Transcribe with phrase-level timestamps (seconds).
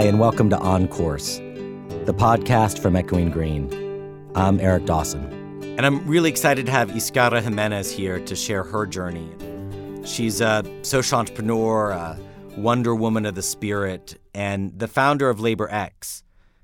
[0.00, 1.36] Hi, and welcome to On Course,
[2.06, 3.68] the podcast from Echoing Green.
[4.34, 5.22] I'm Eric Dawson.
[5.76, 9.28] And I'm really excited to have Yskaira Jimenez here to share her journey.
[10.06, 12.18] She's a social entrepreneur, a
[12.56, 16.22] wonder woman of the spirit, and the founder of LaborX,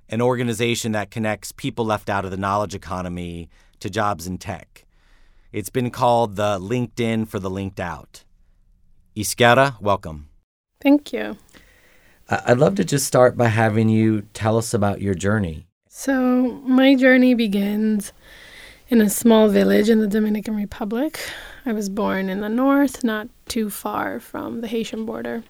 [0.09, 3.51] an organization that connects people left out of the knowledge economy
[3.81, 4.87] to jobs in tech.
[5.53, 8.25] It's been called the LinkedIn for the linked out.
[9.15, 10.31] Yskaira, welcome.
[10.81, 11.37] Thank you.
[12.29, 15.67] I'd love to just start by having you tell us about your journey.
[15.89, 18.13] So, my journey begins
[18.89, 21.21] in a small village in the Dominican Republic.
[21.65, 25.45] I was born in the north, not too far from the Haitian border.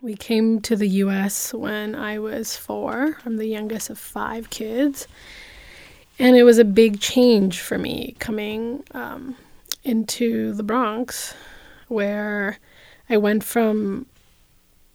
[0.00, 3.18] We came to the US when I was four.
[3.24, 5.06] I'm the youngest of five kids.
[6.18, 9.36] And it was a big change for me coming um,
[9.82, 11.34] into the Bronx,
[11.88, 12.58] where
[13.10, 14.06] I went from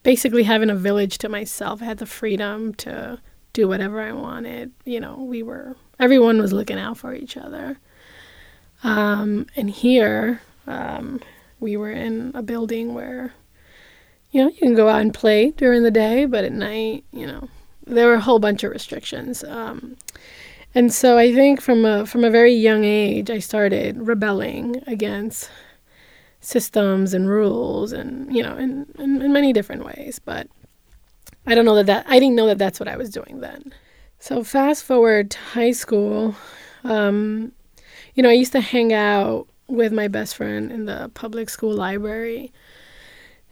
[0.10, 1.84] basically having a village to myself.
[1.84, 3.20] I had the freedom to
[3.54, 4.72] do whatever I wanted.
[4.84, 7.78] You know, we were everyone was looking out for each other.
[8.84, 11.20] Um, and here, um,
[11.60, 13.34] we were in a building where,
[14.32, 17.28] you know, you can go out and play during the day, but at night, you
[17.28, 17.48] know,
[17.86, 19.44] there were a whole bunch of restrictions.
[19.44, 19.96] Um,
[20.74, 25.52] and so I think from a from a very young age, I started rebelling against
[26.50, 30.48] systems and rules and you know in, in, in, many different ways but
[31.46, 33.72] i don't know that that i didn't know that that's what i was doing then.
[34.18, 36.36] So fast forward to high school
[36.84, 37.52] um,
[38.16, 41.74] you know i used to hang out with my best friend in the public school
[41.74, 42.52] library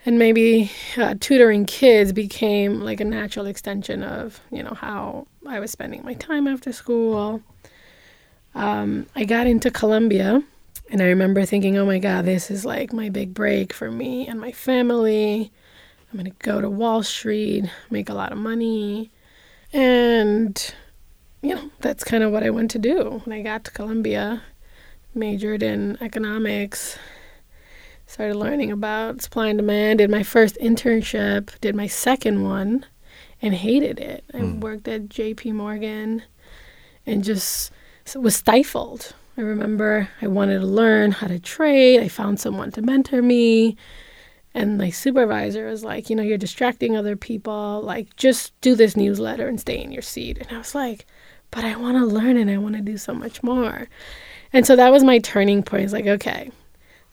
[0.04, 5.59] and maybe uh, tutoring kids became like a natural extension of you know how i
[5.59, 7.44] was spending my time after school.
[8.56, 10.42] Um, i got into columbia
[10.90, 14.28] and I remember thinking, oh my God, this is like my big break for me
[14.28, 15.52] and my family.
[16.12, 19.11] I'm going to go to Wall Street, make a lot of money.
[19.73, 20.73] And,
[21.42, 23.22] you know, that's kind of what I went to do.
[23.26, 24.42] When I got to Columbia,
[25.14, 26.98] majored in economics,
[28.06, 32.86] started learning about supply and demand, did my first internship, did my second one,
[33.42, 34.23] and hated it.
[34.34, 34.61] I mm.
[34.61, 36.23] worked at JP Morgan
[37.06, 37.72] and just
[38.16, 42.02] was stifled I remember I wanted to learn how to trade.
[42.02, 43.77] I found someone to mentor me.
[44.53, 47.81] And my supervisor was like, you know, you're distracting other people.
[47.83, 50.39] Like, just do this newsletter and stay in your seat.
[50.39, 51.05] And I was like,
[51.52, 53.87] but I want to learn and I want to do so much more.
[54.52, 55.83] And so that was my turning point.
[55.83, 56.52] It's like, okay,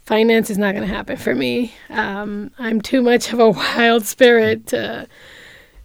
[0.04, 1.74] finance is not going to happen for me.
[1.90, 5.06] Um, I'm too much of a wild spirit to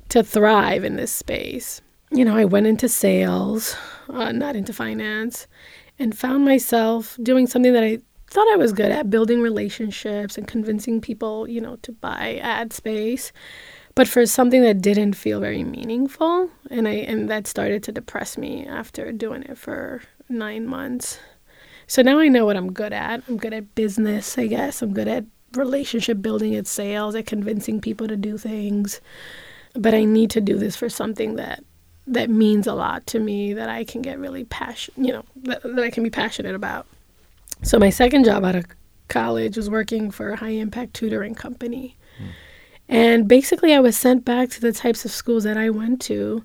[0.10, 1.82] to thrive in this space.
[2.10, 3.76] You know, I went into sales,
[4.10, 5.46] uh, not into finance,
[6.00, 10.48] and found myself doing something that I thought I was good at building relationships and
[10.48, 13.32] convincing people, you know, to buy ad space.
[13.96, 18.38] But for something that didn't feel very meaningful, and I and that started to depress
[18.38, 21.20] me after doing it for nine months.
[21.88, 23.24] So now I know what I'm good at.
[23.28, 24.82] I'm good at business, I guess.
[24.82, 29.02] I'm good at relationship building, at sales, at convincing people to do things.
[29.74, 31.64] But I need to do this for something that
[32.10, 35.62] that means a lot to me that I can get really passionate, you know, that,
[35.64, 36.88] that I can be passionate about.
[37.62, 38.66] So my second job out of
[39.08, 41.96] college was working for a high impact tutoring company.
[42.20, 42.28] Mm.
[42.90, 46.44] And basically I was sent back to the types of schools that I went to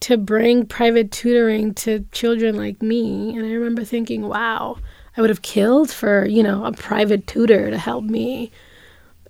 [0.00, 3.34] to bring private tutoring to children like me.
[3.34, 4.76] And I remember thinking, wow,
[5.16, 8.50] I would have killed for, you know, a private tutor to help me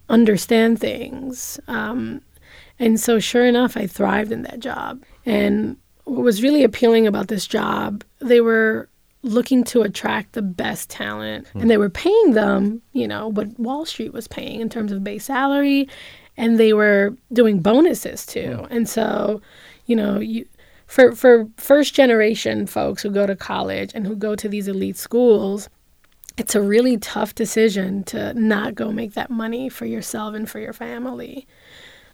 [0.09, 1.61] understand things.
[1.69, 2.23] Um,
[2.81, 5.05] and so, sure enough, I thrived in that job.
[5.27, 8.89] And what was really appealing about this job, they were
[9.23, 11.63] looking to attract the best talent mm.
[11.63, 15.03] and they were paying them, you know, what Wall Street was paying in terms of
[15.03, 15.89] base salary
[16.37, 18.59] and they were doing bonuses too.
[18.61, 18.67] Mm.
[18.71, 19.41] And so,
[19.87, 20.47] you know, you
[20.87, 24.99] for for first generation folks who go to college and who go to these elite
[24.99, 25.71] schools,
[26.37, 30.59] it's a really tough decision to not go make that money for yourself and for
[30.59, 31.47] your family.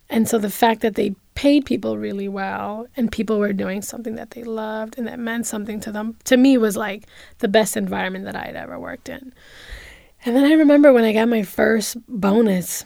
[0.08, 4.14] And so the fact that they paid people really well and people were doing something
[4.14, 7.06] that they loved and that meant something to them, to me was like
[7.38, 9.32] the best environment that I'd ever worked in.
[10.26, 12.84] And then I remember when I got my first bonus,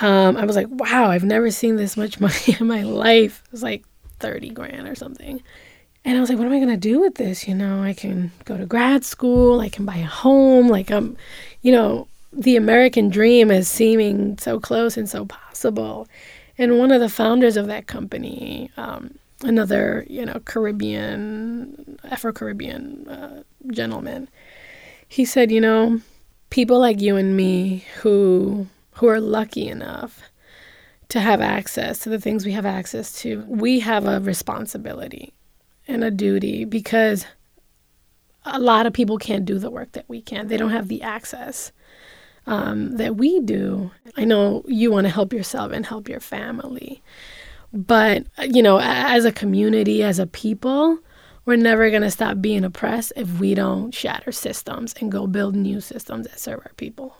[0.00, 3.42] um, I was like, wow, I've never seen this much money in my life.
[3.46, 3.84] It was like
[4.20, 5.42] 30 grand or something.
[6.04, 7.48] And I was like, what am I going to do with this?
[7.48, 10.68] You know, I can go to grad school, I can buy a home.
[10.68, 11.16] Like, I'm,
[11.62, 16.06] you know, the American dream is seeming so close and so possible.
[16.58, 23.08] And one of the founders of that company, um, another you know Caribbean, Afro Caribbean
[23.08, 24.28] uh, gentleman,
[25.06, 26.00] he said, you know,
[26.50, 30.22] people like you and me who who are lucky enough
[31.08, 35.32] to have access to the things we have access to, we have a responsibility
[35.86, 37.24] and a duty because
[38.44, 40.48] a lot of people can't do the work that we can.
[40.48, 41.72] They don't have the access
[42.48, 43.90] um, that we do.
[44.16, 47.02] I know you want to help yourself and help your family.
[47.74, 50.98] But, you know, as a community, as a people,
[51.44, 55.54] we're never going to stop being oppressed if we don't shatter systems and go build
[55.54, 57.14] new systems that serve our people.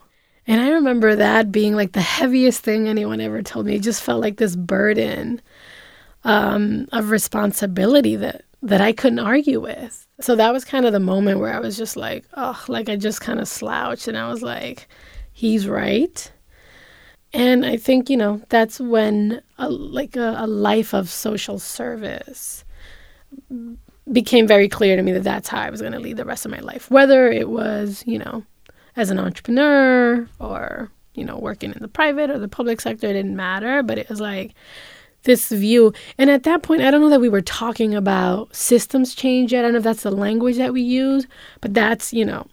[0.46, 3.74] And I remember that being like the heaviest thing anyone ever told me.
[3.74, 5.42] It just felt like this burden
[6.24, 10.06] um, of responsibility that, that I couldn't argue with.
[10.22, 12.96] So that was kind of the moment where I was just like, oh, like I
[12.96, 14.88] just kind of slouched and I was like,
[15.38, 16.32] he's right.
[17.32, 22.64] And I think, you know, that's when a, like a, a life of social service
[24.10, 26.44] became very clear to me that that's how I was going to lead the rest
[26.44, 26.90] of my life.
[26.90, 28.42] Whether it was, you know,
[28.96, 33.12] as an entrepreneur or, you know, working in the private or the public sector, it
[33.12, 33.84] didn't matter.
[33.84, 34.54] But it was like
[35.22, 35.92] this view.
[36.16, 39.60] And at that point, I don't know that we were talking about systems change yet.
[39.60, 41.28] I don't know if that's the language that we use,
[41.60, 42.48] but that's, you know,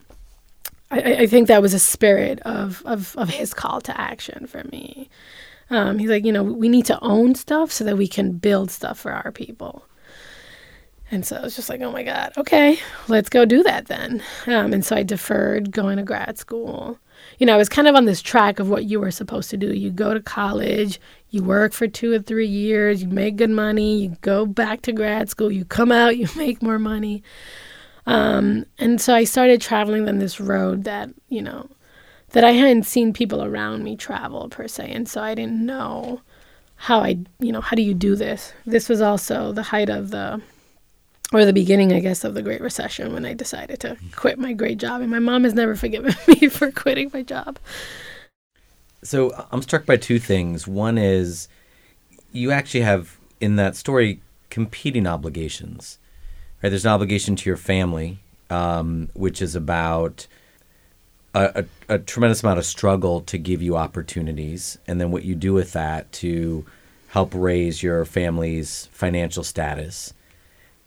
[0.90, 4.64] I, I think that was a spirit of, of, of his call to action for
[4.64, 5.08] me.
[5.70, 8.70] Um, he's like, you know, we need to own stuff so that we can build
[8.70, 9.84] stuff for our people.
[11.10, 14.22] And so I was just like, oh my God, okay, let's go do that then.
[14.46, 16.98] Um, and so I deferred going to grad school.
[17.38, 19.56] You know, I was kind of on this track of what you were supposed to
[19.56, 19.72] do.
[19.72, 21.00] You go to college,
[21.30, 24.92] you work for two or three years, you make good money, you go back to
[24.92, 27.22] grad school, you come out, you make more money.
[28.06, 31.68] Um, and so I started traveling then this road that, you know,
[32.30, 34.90] that I hadn't seen people around me travel per se.
[34.90, 36.20] And so I didn't know
[36.76, 38.52] how I, you know, how do you do this?
[38.64, 40.40] This was also the height of the,
[41.32, 44.52] or the beginning, I guess, of the Great Recession when I decided to quit my
[44.52, 45.00] great job.
[45.00, 47.58] And my mom has never forgiven me for quitting my job.
[49.02, 50.68] So I'm struck by two things.
[50.68, 51.48] One is
[52.32, 54.20] you actually have in that story
[54.50, 55.98] competing obligations
[56.62, 56.68] right?
[56.68, 58.18] There's an obligation to your family,
[58.50, 60.26] um, which is about
[61.34, 65.34] a, a, a, tremendous amount of struggle to give you opportunities, and then what you
[65.34, 66.64] do with that to
[67.08, 70.14] help raise your family's financial status.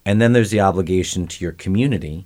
[0.04, 2.24] And then there's the obligation to your community,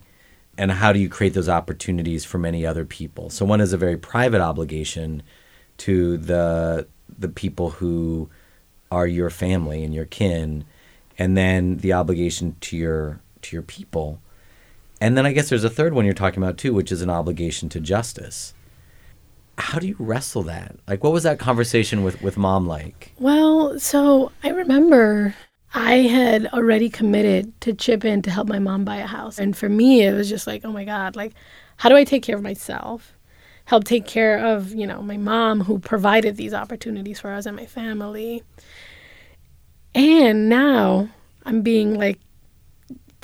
[0.56, 3.28] and how do you create those opportunities for many other people?
[3.30, 5.22] So one is a very private obligation
[5.78, 6.86] to the
[7.18, 8.30] the people who
[8.90, 10.64] are your family and your kin,
[11.18, 14.20] and then the obligation to your to your people.
[15.00, 17.10] And then I guess there's a third one you're talking about too, which is an
[17.10, 18.54] obligation to justice.
[19.58, 20.76] How do you wrestle that?
[20.88, 23.12] Like, what was that conversation with, with mom like?
[23.18, 25.34] Well, so I remember
[25.74, 29.38] I had already committed to chip in to help my mom buy a house.
[29.38, 31.34] And for me, it was just like, oh my God, like,
[31.76, 33.12] how do I take care of myself?
[33.66, 37.56] Help take care of, you know, my mom who provided these opportunities for us and
[37.56, 38.42] my family.
[39.94, 41.08] And now
[41.44, 42.18] I'm being like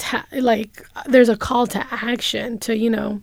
[0.00, 3.20] ta- like there's a call to action to you know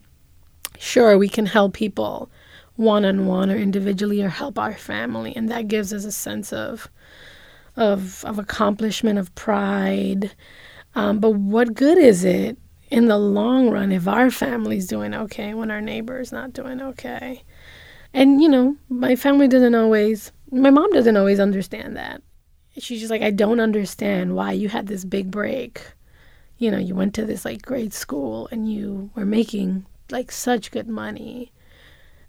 [0.77, 2.29] sure we can help people
[2.75, 6.53] one on one or individually or help our family and that gives us a sense
[6.53, 6.87] of
[7.75, 10.35] of of accomplishment of pride.
[10.95, 12.57] Um, but what good is it
[12.89, 17.43] in the long run if our family's doing okay when our neighbor's not doing okay?
[18.13, 22.21] And you know my family doesn't always my mom doesn't always understand that.
[22.79, 25.81] She's just like i don't understand why you had this big break
[26.57, 30.71] you know, you went to this like great school and you were making like such
[30.71, 31.51] good money.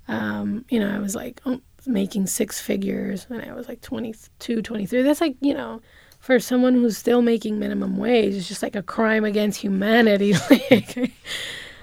[0.07, 4.63] Um, you know, I was like oh, making six figures when I was like 22,
[4.63, 5.03] 23.
[5.03, 5.81] That's like, you know,
[6.21, 10.35] for someone who's still making minimum wage, it's just like a crime against humanity.
[10.71, 11.13] like,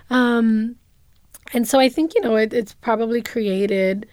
[0.09, 0.75] um,
[1.53, 4.07] and so I think, you know, it, it's probably created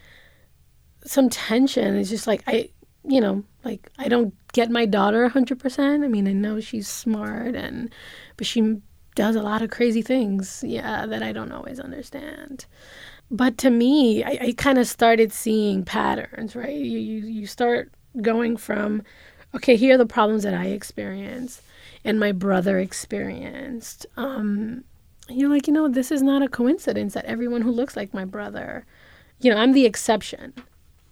[1.05, 1.95] some tension.
[1.97, 2.69] It's just like, I,
[3.05, 6.03] you know, like I don't get my daughter 100%.
[6.03, 7.93] I mean, I know she's smart and
[8.37, 8.77] but she
[9.15, 12.65] does a lot of crazy things, yeah, that I don't always understand.
[13.29, 16.75] But to me, I, I kind of started seeing patterns, right?
[16.75, 19.01] You, you you start going from,
[19.55, 21.61] okay, here are the problems that I experienced
[22.03, 24.05] and my brother experienced.
[24.17, 24.83] Um,
[25.29, 28.25] you're like, you know, this is not a coincidence that everyone who looks like my
[28.25, 28.85] brother,
[29.39, 30.53] you know, I'm the exception.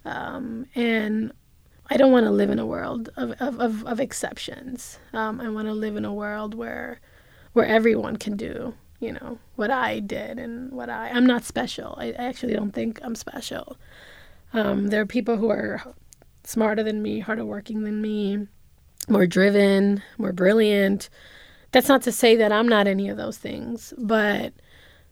[0.06, 1.32] Um, and
[1.90, 5.00] I don't want to live in a world of, of, of, of exceptions.
[5.14, 7.00] Um, I want to live in a world where
[7.54, 11.96] where everyone can do, you know, what I did and what I I'm not special.
[11.98, 13.78] I, I actually don't think I'm special.
[14.54, 15.82] Um, there are people who are
[16.44, 18.48] smarter than me, harder working than me,
[19.08, 21.10] more driven, more brilliant.
[21.72, 24.54] That's not to say that I'm not any of those things, but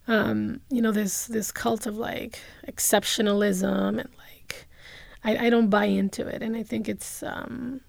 [0.08, 4.10] um, you know, this this cult of like exceptionalism and
[5.24, 7.82] I, I don't buy into it, and I think it's um,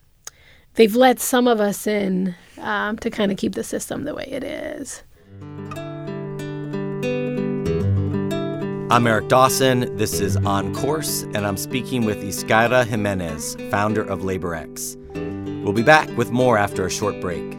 [0.75, 4.27] they've let some of us in um, to kind of keep the system the way
[4.29, 5.03] it is.
[8.93, 9.97] I'm Eric Dawson.
[9.97, 14.97] This is On Course, and I'm speaking with Yskaira Jimenez, founder of LaborX.
[15.63, 17.55] We'll be back with more after a short break.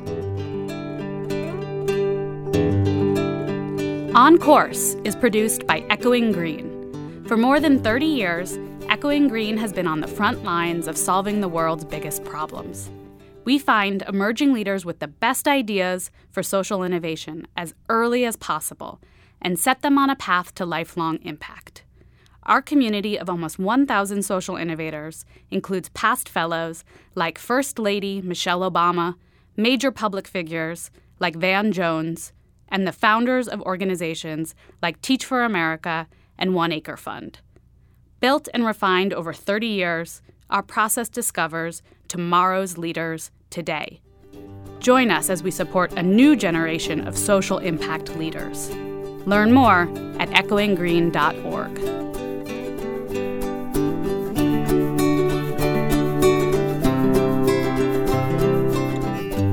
[4.13, 7.24] On Course is produced by Echoing Green.
[7.27, 11.39] For more than 30 years, Echoing Green has been on the front lines of solving
[11.39, 12.91] the world's biggest problems.
[13.43, 19.01] We find emerging leaders with the best ideas for social innovation as early as possible
[19.41, 21.83] and set them on a path to lifelong impact.
[22.43, 26.83] Our community of almost 1,000 social innovators includes past fellows
[27.15, 29.15] like First Lady Michelle Obama,
[29.57, 32.33] major public figures like Van Jones,
[32.69, 36.07] and the founders of organizations like Teach for America
[36.38, 37.39] and One Acre Fund.
[38.19, 41.81] Built and refined over 30 years, our process discovers
[42.12, 44.01] tomorrow's leaders today.
[44.80, 48.70] Join us as we support a new generation of social impact leaders.
[49.25, 49.84] Learn more
[50.20, 51.80] at echoinggreen.org.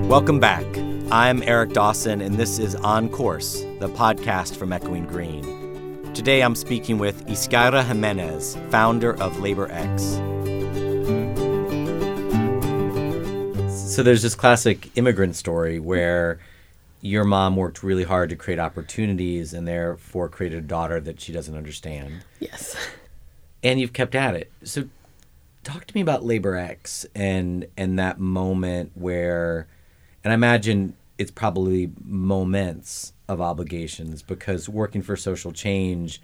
[0.09, 0.65] Welcome back.
[1.12, 6.12] I'm Eric Dawson, and this is On Course, the podcast from Echoing Green.
[6.12, 10.38] Today I'm speaking with Yskaira Jimenez, founder of LaborX.
[13.99, 16.38] So there's this classic immigrant story where
[17.00, 21.33] your mom worked really hard to create opportunities and therefore created a daughter that she
[21.33, 22.25] doesn't understand.
[22.38, 22.76] Yes.
[23.64, 24.52] And you've kept at it.
[24.62, 24.85] So
[25.64, 29.67] talk to me about LaborX and and that moment where
[30.23, 36.23] and I imagine it's probably moments of obligations because working for social change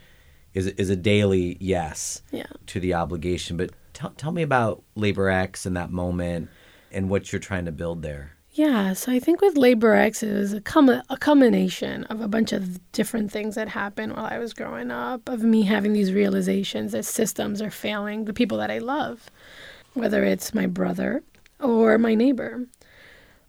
[0.52, 2.46] is is a daily yes yeah.
[2.68, 3.56] to the obligation.
[3.56, 6.50] But tell tell me about LaborX and that moment
[6.94, 8.32] and what you're trying to build there.
[8.52, 12.52] Yeah, so I think with LaborX, it was a, com- a culmination of a bunch
[12.52, 16.92] of different things that happened while I was growing up, of me having these realizations
[16.92, 19.28] that systems are failing the people that I love,
[19.94, 21.24] whether it's my brother
[21.58, 22.66] or my neighbor,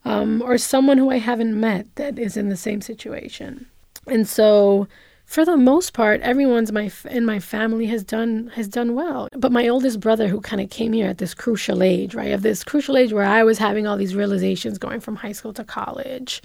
[0.05, 3.67] um, or someone who I haven't met that is in the same situation.
[4.07, 4.87] And so
[5.25, 9.27] for the most part, everyone's my in my family has done has done well.
[9.34, 12.44] But my oldest brother, who kind of came here at this crucial age, right, of
[12.44, 15.63] this crucial age where I was having all these realizations going from high school to
[15.63, 16.41] college,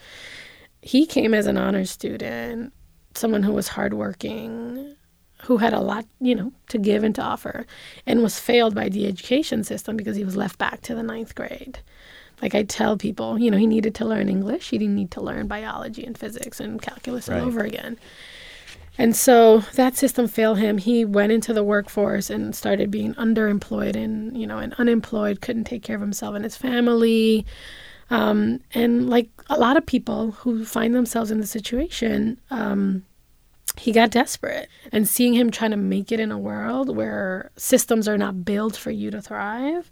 [0.82, 2.72] he came as an honor student,
[3.14, 4.96] someone who was hardworking,
[5.42, 7.66] who had a lot, you know, to give and to offer,
[8.06, 11.34] and was failed by the education system because he was left back to the ninth
[11.34, 11.80] grade.
[12.40, 14.70] Like I tell people, you know, he needed to learn English.
[14.70, 17.40] He didn't need to learn biology and physics and calculus right.
[17.40, 17.98] all over again.
[18.98, 20.78] And so that system failed him.
[20.78, 25.64] He went into the workforce and started being underemployed and, you know, and unemployed, couldn't
[25.64, 27.46] take care of himself and his family.
[28.10, 33.04] Um, and like a lot of people who find themselves in the situation, um,
[33.78, 34.68] he got desperate.
[34.92, 38.76] And seeing him trying to make it in a world where systems are not built
[38.76, 39.90] for you to thrive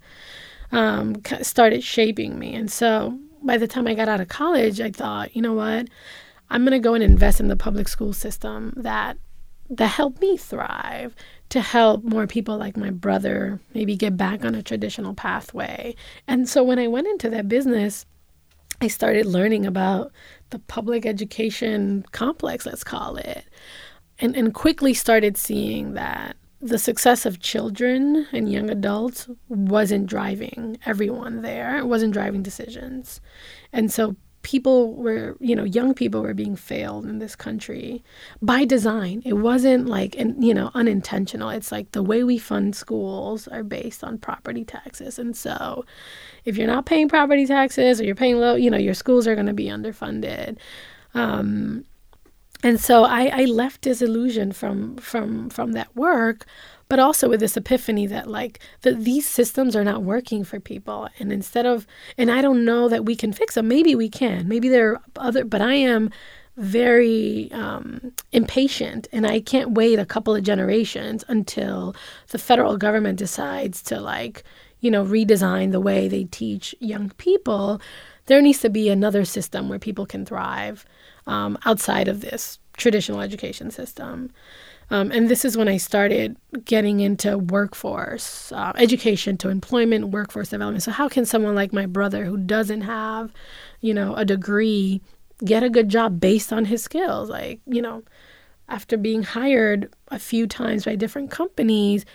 [0.73, 2.55] um, started shaping me.
[2.55, 5.89] And so by the time I got out of college, I thought, you know what?
[6.51, 9.19] I'm going to go and invest in the public school system that
[9.71, 11.15] that helped me thrive
[11.51, 15.95] to help more people like my brother maybe get back on a traditional pathway.
[16.27, 18.07] And so when I went into that business,
[18.81, 20.13] I started learning about
[20.51, 23.45] the public education complex, let's call it,
[24.19, 30.79] and, and quickly started seeing that the success of children and young adults wasn't driving
[30.87, 33.21] everyone there, it wasn't driving decisions.
[33.73, 38.03] And so people were, you know, young people were being failed in this country
[38.41, 39.23] by design.
[39.25, 41.51] It wasn't like, you know, unintentional.
[41.51, 45.19] It's like the way we fund schools are based on property taxes.
[45.19, 45.85] And so
[46.45, 49.35] if you're not paying property taxes or you're paying low, you know, your schools are
[49.35, 50.57] going to be underfunded.
[51.15, 51.85] Um,
[52.63, 56.47] and so I, I left disillusioned from from from that work
[56.89, 61.09] but also with this epiphany that like that these systems are not working for people.
[61.19, 61.87] And instead of
[62.17, 63.69] and i don't know that we can fix them.
[63.69, 64.49] Maybe we can.
[64.49, 66.11] Maybe there are other but i am
[66.57, 71.95] very um, impatient and i can't wait a couple of generations until
[72.31, 74.43] the federal government decides to like
[74.81, 77.81] you know redesign the way they teach young people.
[78.27, 80.85] There needs to be another system where people can thrive
[81.29, 84.31] um, outside of this traditional education system
[84.91, 90.49] um, and this is when I started getting into workforce, uh, education to employment, workforce
[90.49, 90.83] development.
[90.83, 93.33] So, how can someone like my brother, who doesn't have,
[93.81, 95.03] you know, a degree,
[95.45, 97.29] get a good job based on his skills?
[97.29, 98.03] Like, you know,
[98.69, 102.07] after being hired a few times by different companies,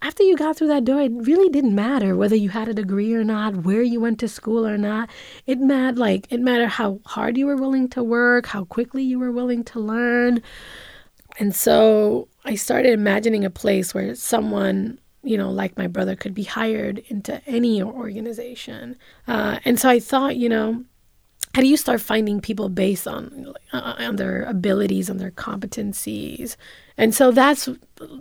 [0.00, 3.12] after you got through that door, it really didn't matter whether you had a degree
[3.14, 5.10] or not, where you went to school or not.
[5.46, 9.18] It mattered like it mattered how hard you were willing to work, how quickly you
[9.18, 10.42] were willing to learn.
[11.38, 16.34] And so I started imagining a place where someone, you know, like my brother could
[16.34, 18.96] be hired into any organization.
[19.26, 20.84] Uh, and so I thought, you know,
[21.58, 26.54] how do you start finding people based on uh, on their abilities, on their competencies,
[26.96, 27.68] and so that's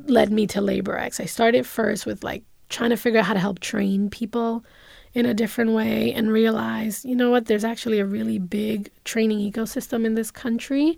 [0.08, 1.20] led me to LaborX.
[1.20, 4.66] I started first with like trying to figure out how to help train people
[5.14, 9.40] in a different way and realize, you know what, there's actually a really big training
[9.40, 10.98] ecosystem in this country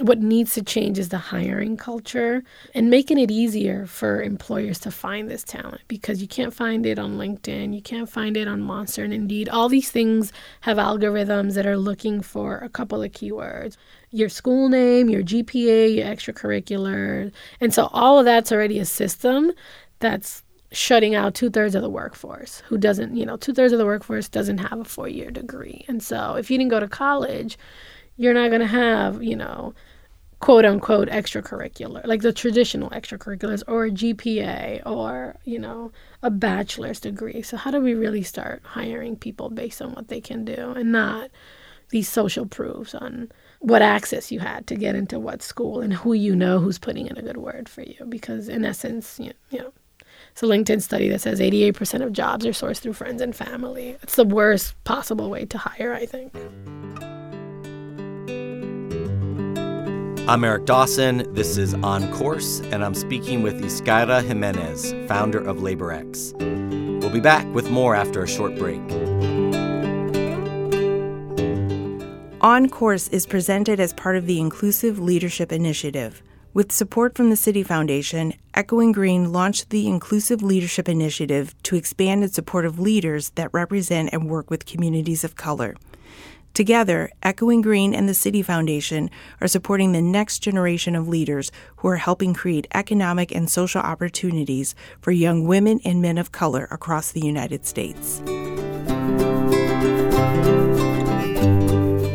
[0.00, 2.42] what needs to change is the hiring culture
[2.74, 6.98] and making it easier for employers to find this talent because you can't find it
[6.98, 9.48] on LinkedIn, you can't find it on Monster and Indeed.
[9.48, 13.76] All these things have algorithms that are looking for a couple of keywords
[14.12, 17.30] your school name, your GPA, your extracurricular.
[17.60, 19.52] And so all of that's already a system
[20.00, 20.42] that's
[20.72, 23.86] shutting out two thirds of the workforce who doesn't, you know, two thirds of the
[23.86, 25.84] workforce doesn't have a four year degree.
[25.88, 27.58] And so if you didn't go to college,
[28.20, 29.72] you're not going to have, you know,
[30.40, 35.90] quote unquote extracurricular, like the traditional extracurriculars or a GPA or, you know,
[36.22, 37.40] a bachelor's degree.
[37.40, 40.92] So, how do we really start hiring people based on what they can do and
[40.92, 41.30] not
[41.88, 46.12] these social proofs on what access you had to get into what school and who
[46.12, 48.04] you know who's putting in a good word for you?
[48.06, 49.72] Because, in essence, you, know,
[50.30, 53.96] it's a LinkedIn study that says 88% of jobs are sourced through friends and family.
[54.02, 56.34] It's the worst possible way to hire, I think.
[60.30, 61.26] I'm Eric Dawson.
[61.34, 66.38] This is On Course, and I'm speaking with Yskaira Jimenez, founder of LaborX.
[67.00, 68.78] We'll be back with more after a short break.
[72.40, 76.22] On Course is presented as part of the Inclusive Leadership Initiative.
[76.54, 82.22] With support from the Citi Foundation, Echoing Green launched the Inclusive Leadership Initiative to expand
[82.22, 85.74] its support of leaders that represent and work with communities of color.
[86.52, 89.08] Together, Echoing Green and the Citi Foundation
[89.40, 94.74] are supporting the next generation of leaders who are helping create economic and social opportunities
[95.00, 98.20] for young women and men of color across the United States.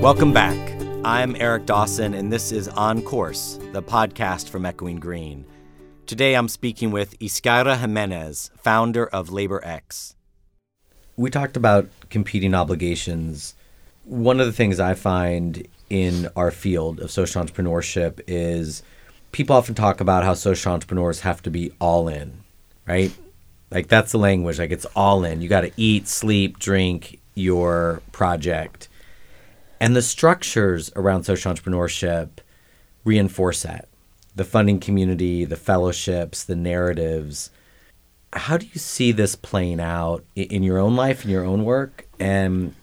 [0.02, 0.58] Welcome back.
[1.06, 5.46] I'm Eric Dawson, and this is On Course, the podcast from Echoing Green.
[6.08, 10.14] Today I'm speaking with Yskaira Jimenez, founder of LaborX.
[11.16, 13.56] We talked about competing obligations
[14.06, 18.84] one of the things I find in our field of social entrepreneurship is
[19.32, 22.44] people often talk about how social entrepreneurs have to be all in,
[22.88, 23.12] right?
[23.72, 24.60] Like that's the language.
[24.60, 25.42] Like it's all in.
[25.42, 28.88] You got to eat, sleep, drink your project.
[29.80, 32.30] And the structures around social entrepreneurship
[33.04, 33.90] reinforce that.
[34.36, 37.50] The funding community, the fellowships, the narratives.
[38.34, 42.08] How do you see this playing out in your own life, in your own work?
[42.20, 42.74] And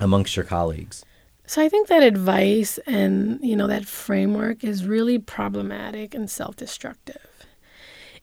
[0.00, 1.04] amongst your colleagues?
[1.46, 7.26] So I think that advice and you know that framework is really problematic and self-destructive.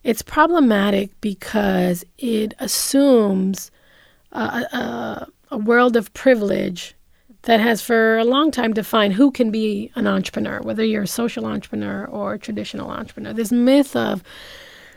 [0.03, 3.71] It's problematic because it assumes
[4.33, 6.95] a, a, a world of privilege
[7.43, 11.07] that has for a long time defined who can be an entrepreneur, whether you're a
[11.07, 13.33] social entrepreneur or a traditional entrepreneur.
[13.33, 14.23] This myth of,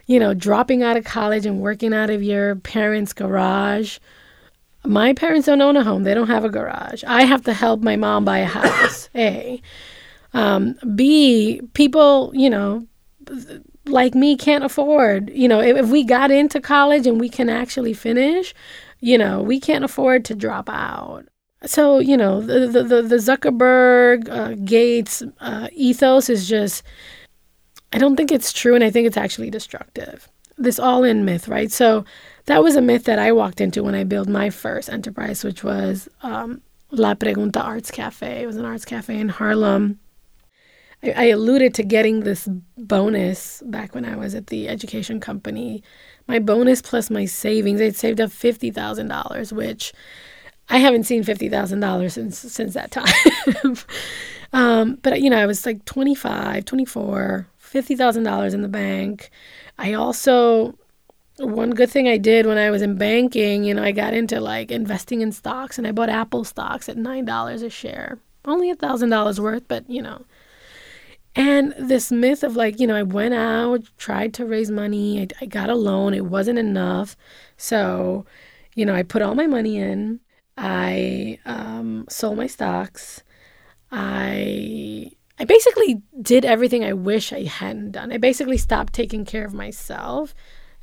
[0.06, 3.98] you know, dropping out of college and working out of your parents' garage
[4.86, 6.04] my parents don't own a home.
[6.04, 7.04] They don't have a garage.
[7.06, 9.08] I have to help my mom buy a house.
[9.16, 9.60] a.
[10.32, 12.86] Um, B, people, you know,
[13.86, 17.48] like me can't afford, you know, if, if, we got into college and we can
[17.48, 18.54] actually finish,
[19.00, 21.24] you know, we can't afford to drop out.
[21.64, 26.82] So, you know, the, the, the Zuckerberg, uh, Gates uh, ethos is just,
[27.92, 28.74] I don't think it's true.
[28.74, 30.28] And I think it's actually destructive.
[30.58, 31.70] This all in myth, right?
[31.72, 32.04] So,
[32.46, 35.62] that was a myth that I walked into when I built my first enterprise, which
[35.62, 38.42] was um, La Pregunta Arts Cafe.
[38.42, 39.98] It was an arts cafe in Harlem.
[41.02, 45.82] I, I alluded to getting this bonus back when I was at the education company.
[46.28, 49.92] My bonus plus my savings, I'd saved up fifty thousand dollars, which
[50.68, 53.76] I haven't seen fifty thousand dollars since since that time.
[54.52, 59.30] um, but you know, I was like 25, 24, $50,000 in the bank.
[59.78, 60.78] I also
[61.38, 64.40] one good thing I did when I was in banking, you know, I got into
[64.40, 68.18] like investing in stocks and I bought Apple stocks at $9 a share.
[68.44, 70.24] Only a $1,000 worth, but you know.
[71.34, 75.28] And this myth of like, you know, I went out, tried to raise money, I,
[75.42, 77.16] I got a loan, it wasn't enough.
[77.58, 78.24] So,
[78.74, 80.20] you know, I put all my money in,
[80.56, 83.22] I um, sold my stocks,
[83.92, 88.10] I I basically did everything I wish I hadn't done.
[88.10, 90.34] I basically stopped taking care of myself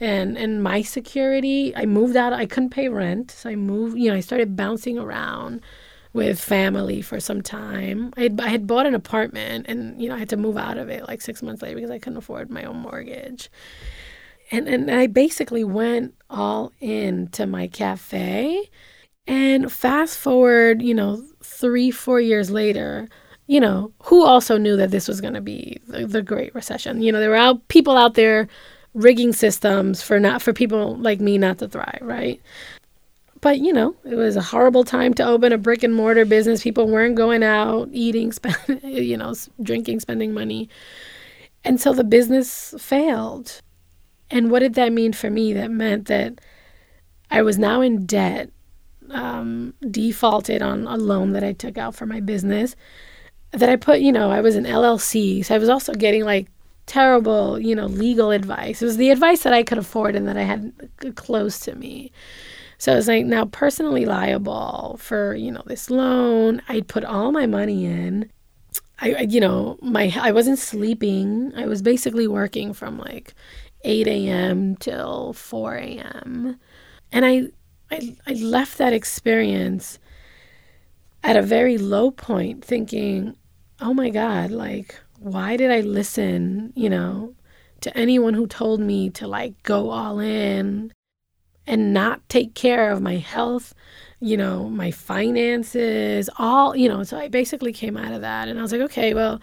[0.04, 1.74] and and my security.
[1.76, 2.34] I moved out.
[2.34, 3.98] I couldn't pay rent, so I moved.
[3.98, 5.62] You know, I started bouncing around
[6.12, 8.14] with family for some time.
[8.18, 10.78] I had, I had bought an apartment, and you know, I had to move out
[10.78, 13.50] of it like six months later because I couldn't afford my own mortgage.
[14.52, 18.70] And and I basically went all into my cafe.
[19.26, 23.08] And fast forward, you know, three, four years later,
[23.48, 27.02] you know, who also knew that this was going to be the, the, Great Recession?
[27.02, 28.50] You know, there were out, people out there
[28.94, 32.42] rigging systems for not for people like me not to thrive, right?
[33.42, 36.64] But you know, it was a horrible time to open a brick and mortar business.
[36.64, 38.32] People weren't going out, eating,
[38.84, 40.70] you know, drinking, spending money,
[41.64, 43.62] and so the business failed.
[44.32, 45.54] And what did that mean for me?
[45.54, 46.40] That meant that
[47.30, 48.50] I was now in debt,
[49.12, 52.76] um, defaulted on a loan that I took out for my business.
[53.52, 56.48] That I put, you know, I was an LLC, so I was also getting like
[56.86, 58.82] terrible, you know, legal advice.
[58.82, 60.74] It was the advice that I could afford and that I had
[61.16, 62.12] close to me.
[62.78, 66.62] So I was like now personally liable for, you know, this loan.
[66.68, 68.30] I'd put all my money in.
[69.00, 71.54] I, you know, my I wasn't sleeping.
[71.56, 73.34] I was basically working from like
[73.84, 74.76] 8 a.m.
[74.78, 76.60] till 4 a.m.
[77.12, 77.48] And I,
[77.92, 80.00] I I left that experience
[81.24, 83.36] at a very low point thinking,
[83.80, 87.80] oh my God, like why did I listen, you know, mm-hmm.
[87.82, 90.92] to anyone who told me to like go all in
[91.66, 93.74] and not take care of my health,
[94.20, 98.60] you know, my finances, all, you know, so I basically came out of that and
[98.60, 99.40] I was like, okay, well,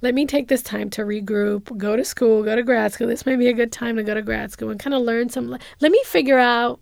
[0.00, 3.06] let me take this time to regroup, go to school, go to grad school.
[3.06, 5.28] This might be a good time to go to grad school and kind of learn
[5.28, 6.80] some let me figure out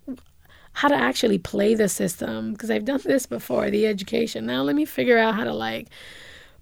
[0.75, 4.47] how to actually play the system because I've done this before, the education.
[4.47, 5.89] Now let me figure out how to like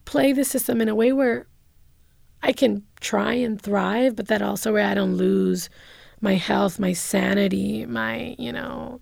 [0.07, 1.47] play the system in a way where
[2.45, 5.71] I can try and thrive, but that also where I don't lose
[6.21, 9.01] my health, my sanity, my, you know,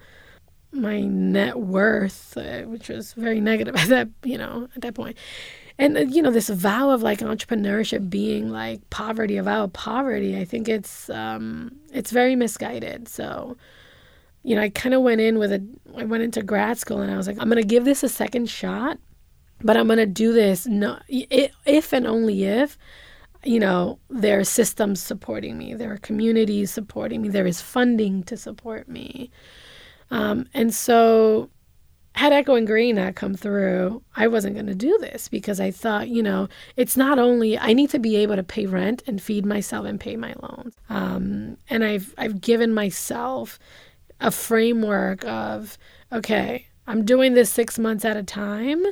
[0.71, 5.17] my net worth, uh, which was very negative at that, you know, at that point.
[5.77, 9.73] And, uh, you know, this vow of like entrepreneurship being like poverty, a vow of
[9.73, 13.09] poverty, I think it's, um, it's very misguided.
[13.09, 13.57] So,
[14.45, 17.11] you know, I kind of went in with a, I went into grad school and
[17.11, 18.99] I was like, I'm going to give this a second shot,
[19.63, 22.79] but I'm going to do this no, if and only if
[23.45, 28.23] you know, there are systems supporting me, there are communities supporting me, there is funding
[28.25, 29.31] to support me.
[30.11, 31.51] Um, and so,
[32.15, 36.09] had Echoing Green not come through, I wasn't going to do this because I thought,
[36.09, 39.47] you know, it's not only I need to be able to pay rent and feed
[39.47, 40.75] myself and pay my loans.
[40.91, 43.59] Um, and I've I've given myself
[44.21, 45.79] a framework of
[46.13, 48.85] okay, I'm doing this six months at a time,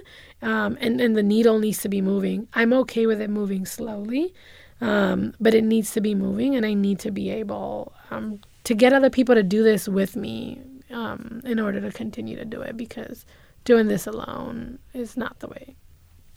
[0.43, 2.49] um, and and the needle needs to be moving.
[2.55, 4.35] I'm okay with it moving slowly,
[4.81, 8.75] um, but it needs to be moving, and I need to be able um, to
[8.75, 12.61] get other people to do this with me um, in order to continue to do
[12.61, 13.27] it because
[13.65, 15.77] doing this alone is not the way.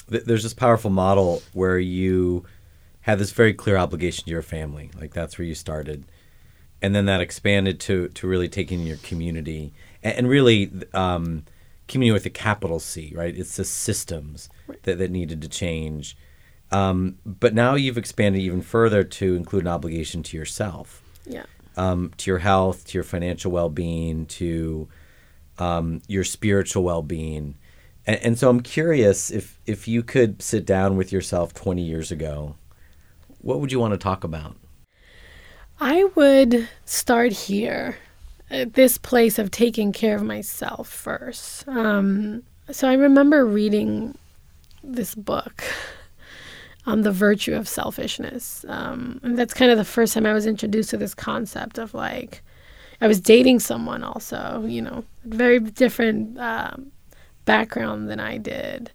[0.07, 2.45] There's this powerful model where you
[3.01, 6.05] have this very clear obligation to your family, like that's where you started,
[6.81, 10.71] and then that expanded to to really taking your community and, and really.
[11.87, 13.35] Community with a capital C, right?
[13.35, 14.49] It's the systems
[14.83, 16.17] that, that needed to change.
[16.71, 21.03] Um, but now you've expanded even further to include an obligation to yourself.
[21.25, 21.45] Yeah.
[21.77, 24.87] Um, to your health, to your financial well being, to
[25.59, 27.55] um, your spiritual well being.
[28.05, 32.11] And, and, so I'm curious if, if you could sit down with yourself 20 years
[32.11, 32.55] ago,
[33.39, 34.55] what would you want to talk about?
[35.79, 37.97] I would start here
[38.53, 41.67] this place of taking care of myself first.
[41.67, 44.17] Um, so I remember reading
[44.83, 45.63] this book
[46.85, 48.63] on the virtue of selfishness.
[48.67, 51.93] Um, and that's kind of the first time I was introduced to this concept of
[51.93, 52.43] like,
[53.01, 56.75] I was dating someone also, you know, very different uh,
[57.45, 58.91] background than I did.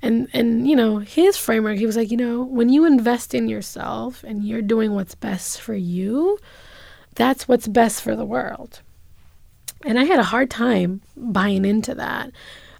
[0.00, 3.48] And, and, you know, his framework, he was like, you know, when you invest in
[3.48, 6.38] yourself and you're doing what's best for you,
[7.16, 8.80] that's what's best for the world.
[9.84, 12.30] And I had a hard time buying into that,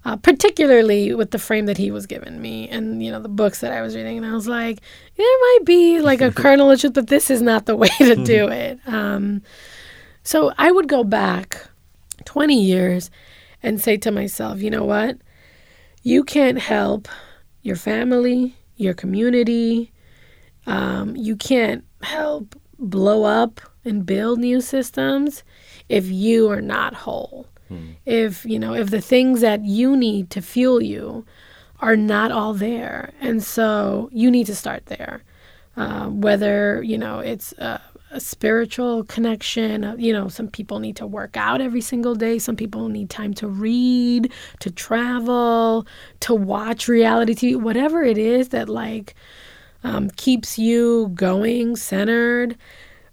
[0.05, 3.61] uh, particularly with the frame that he was giving me and, you know, the books
[3.61, 4.17] that I was reading.
[4.19, 4.81] And I was like,
[5.17, 8.17] there might be like a kernel of truth, but this is not the way to
[8.25, 8.79] do it.
[8.87, 9.43] Um,
[10.23, 11.69] so I would go back
[12.25, 13.11] 20 years
[13.63, 15.19] and say to myself, you know what?
[16.03, 17.09] You can't help
[17.63, 19.93] your family, your community.
[20.67, 25.43] Um, you can't help blow up and build new systems
[25.89, 27.47] if you are not whole.
[27.69, 27.93] Hmm.
[28.05, 31.25] If, you know, if the things that you need to fuel you
[31.81, 33.13] are not all there.
[33.21, 35.23] And so you need to start there.
[35.77, 39.85] Uh, whether, you know, it's a, a spiritual connection.
[39.85, 42.39] Uh, you know, some people need to work out every single day.
[42.39, 45.87] Some people need time to read, to travel,
[46.21, 49.15] to watch reality TV, whatever it is that like
[49.85, 52.57] um, keeps you going, centered.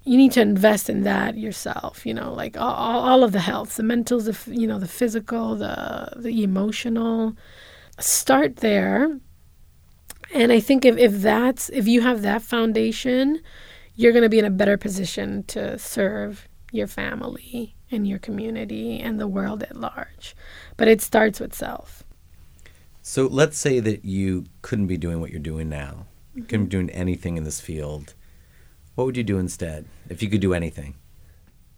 [0.04, 2.06] You need to invest in that yourself.
[2.06, 5.56] You know, like all, all of the health, the mental, the you know, the physical,
[5.56, 7.36] the the emotional.
[8.00, 9.20] Start there.
[10.34, 13.42] And I think if, if that's if you have that foundation,
[13.96, 19.00] you're going to be in a better position to serve your family and your community
[19.00, 20.36] and the world at large.
[20.76, 22.04] But it starts with self.
[23.02, 26.08] So let's say that you couldn't be doing what you're doing now.
[26.36, 26.46] Mm-hmm.
[26.48, 28.16] couldn't be doing anything in this field.
[28.96, 30.96] What would you do instead if you could do anything?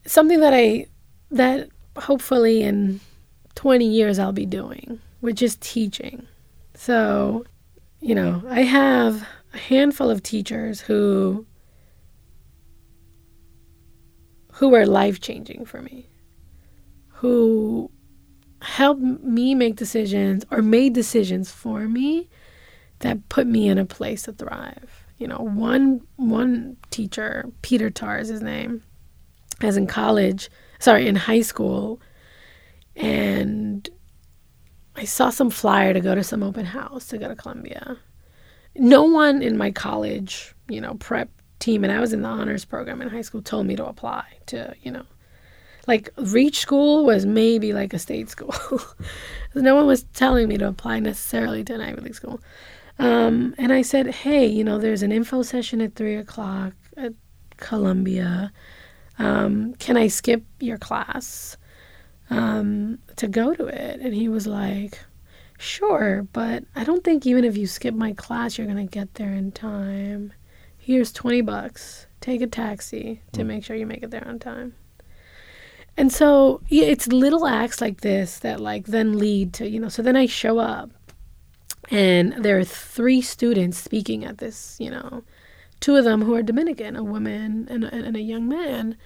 [0.06, 0.88] Something that I
[1.32, 3.02] that hopefully in
[3.56, 6.28] 20 years I'll be doing, which is teaching.
[6.74, 7.46] So,
[8.00, 11.46] you know, I have a handful of teachers who
[14.54, 16.08] who were life changing for me,
[17.10, 17.92] who
[18.62, 22.30] helped me make decisions or made decisions for me
[23.06, 25.06] that put me in a place to thrive.
[25.18, 28.84] You know, one one teacher, Peter Tar is his name,
[29.62, 32.02] as in college, sorry, in high school,
[32.96, 33.90] and
[34.96, 37.98] I saw some flyer to go to some open house to go to Columbia.
[38.76, 42.66] No one in my college, you know, prep team, and I was in the honors
[42.66, 45.06] program in high school, told me to apply to, you know,
[45.88, 48.54] like Reach School was maybe like a state school.
[49.54, 52.42] no one was telling me to apply necessarily to an Ivy League school.
[52.98, 57.14] Um, and I said, hey, you know, there's an info session at three o'clock at
[57.58, 58.52] Columbia.
[59.20, 61.58] Um, can I skip your class
[62.30, 64.00] um, to go to it?
[64.02, 65.00] And he was like,
[65.58, 69.16] sure, but I don't think even if you skip my class, you're going to get
[69.16, 70.34] there in time.
[70.78, 72.08] Here's 20 bucks.
[72.22, 74.76] Take a taxi to make sure you make it there on time.
[75.98, 79.90] And so yeah, it's little acts like this that like then lead to, you know,
[79.90, 80.92] so then I show up
[81.92, 85.24] and there are three students speaking at this, you know,
[85.80, 88.98] two of them who are Dominican, a woman and a, and a young man.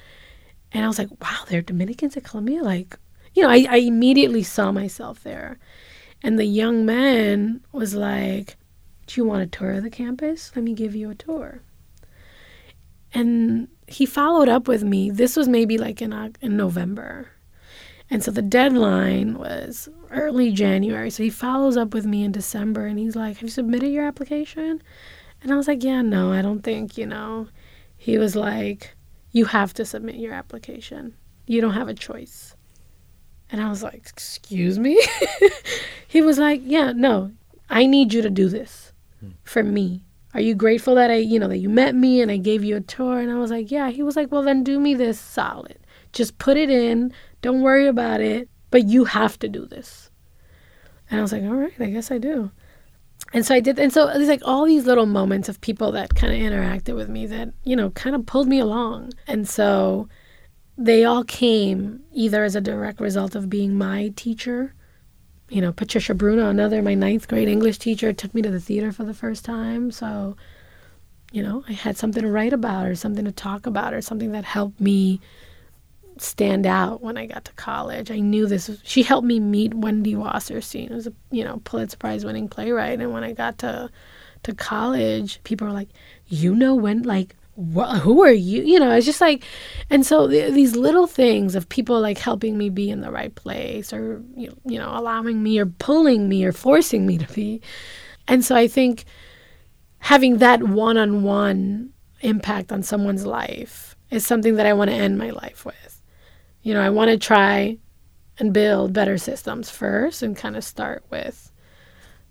[0.71, 2.63] And I was like, wow, they're Dominicans at Columbia?
[2.63, 2.97] Like,
[3.33, 5.59] you know, I, I immediately saw myself there.
[6.21, 8.57] And the young man was like,
[9.07, 10.51] do you want a tour of the campus?
[10.55, 11.61] Let me give you a tour.
[13.13, 15.09] And he followed up with me.
[15.09, 17.31] This was maybe like in, in November.
[18.11, 21.09] And so the deadline was early January.
[21.09, 24.05] So he follows up with me in December and he's like, Have you submitted your
[24.05, 24.81] application?
[25.41, 27.47] And I was like, Yeah, no, I don't think, you know.
[27.97, 28.95] He was like,
[29.31, 31.15] You have to submit your application.
[31.45, 32.55] You don't have a choice.
[33.51, 34.99] And I was like, Excuse me?
[36.07, 37.31] he was like, Yeah, no,
[37.69, 39.31] I need you to do this hmm.
[39.43, 40.03] for me.
[40.33, 42.75] Are you grateful that I, you know, that you met me and I gave you
[42.75, 43.19] a tour?
[43.19, 43.91] And I was like, Yeah.
[43.91, 45.77] He was like, Well, then do me this solid.
[46.11, 47.13] Just put it in.
[47.41, 48.49] Don't worry about it.
[48.71, 50.09] But you have to do this.
[51.09, 52.51] And I was like, All right, I guess I do.
[53.33, 53.79] And so I did.
[53.79, 57.09] And so there's like all these little moments of people that kind of interacted with
[57.09, 59.13] me that, you know, kind of pulled me along.
[59.27, 60.07] And so
[60.77, 64.73] they all came either as a direct result of being my teacher.
[65.49, 68.91] You know, Patricia Bruno, another my ninth grade English teacher, took me to the theater
[68.91, 69.91] for the first time.
[69.91, 70.35] So,
[71.31, 74.31] you know, I had something to write about or something to talk about or something
[74.31, 75.21] that helped me
[76.21, 78.11] stand out when I got to college.
[78.11, 78.67] I knew this.
[78.67, 82.99] Was, she helped me meet Wendy Wasserstein, who's a you know Pulitzer Prize winning playwright.
[82.99, 83.89] And when I got to
[84.43, 85.89] to college, people were like,
[86.27, 87.35] "You know when like."
[87.75, 88.63] Wh- who are you?
[88.63, 89.43] You know, it's just like,
[89.89, 93.35] and so th- these little things of people like helping me be in the right
[93.35, 97.61] place, or you you know, allowing me or pulling me or forcing me to be,
[98.29, 99.03] and so I think
[99.97, 101.89] having that one-on-one
[102.21, 105.88] impact on someone's life is something that I want to end my life with
[106.61, 107.77] you know, I want to try
[108.37, 111.51] and build better systems first and kind of start with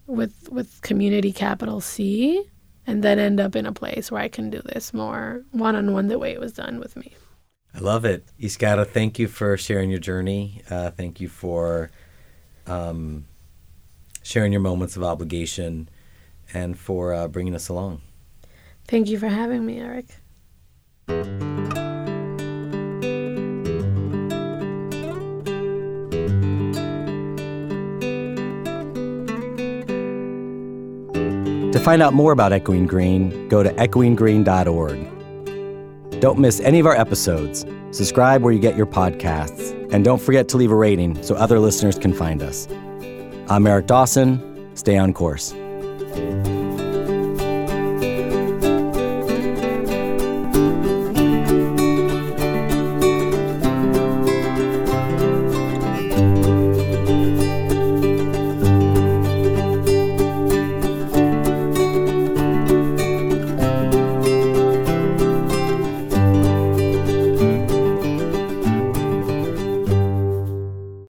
[0.07, 2.45] with with community capital C
[2.87, 6.19] and then end up in a place where I can do this more one-on-one the
[6.19, 7.15] way it was done with me.
[7.75, 8.27] I love it.
[8.41, 10.63] Yskaira, thank you for sharing your journey.
[10.71, 11.91] Uh, thank you for
[12.67, 13.27] um,
[14.23, 15.91] sharing your moments of obligation
[16.55, 18.01] and for uh, bringing us along.
[18.87, 20.07] Thank you for having me, Eric.
[31.89, 36.21] Find out more about Echoing Green, go to echoinggreen.org.
[36.21, 37.65] Don't miss any of our episodes.
[37.93, 39.73] Subscribe where you get your podcasts.
[39.91, 42.69] And don't forget to leave a rating so other listeners can find us.
[43.49, 44.77] I'm Eric Dawson.
[44.77, 45.55] Stay on course.